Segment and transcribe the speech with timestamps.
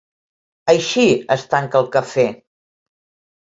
[0.71, 1.03] Així
[1.35, 2.27] es tanca el Cafè.